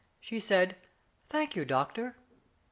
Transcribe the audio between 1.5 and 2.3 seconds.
you, doctor."